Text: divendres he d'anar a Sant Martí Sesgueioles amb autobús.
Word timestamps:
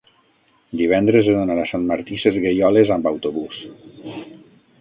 divendres 0.79 1.29
he 1.29 1.35
d'anar 1.35 1.57
a 1.63 1.67
Sant 1.73 1.85
Martí 1.91 2.19
Sesgueioles 2.23 2.93
amb 2.97 3.11
autobús. 3.15 3.63